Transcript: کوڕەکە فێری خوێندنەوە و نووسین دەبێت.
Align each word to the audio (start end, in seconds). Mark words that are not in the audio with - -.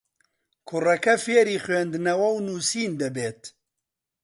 کوڕەکە 0.67 1.15
فێری 1.23 1.61
خوێندنەوە 1.63 2.27
و 2.31 2.37
نووسین 2.47 2.91
دەبێت. 3.01 3.41